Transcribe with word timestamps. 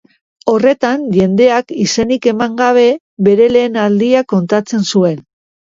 Horretan, 0.53 1.03
jendeak, 1.17 1.75
izenik 1.83 2.27
eman 2.33 2.57
gabe, 2.63 2.87
bere 3.29 3.51
lehen 3.57 3.81
aldia 3.85 4.25
kontatzen 4.35 4.93
zuen. 4.95 5.25